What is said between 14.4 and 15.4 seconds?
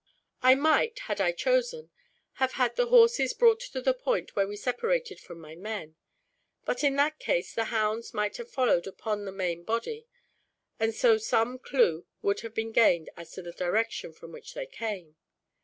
they came.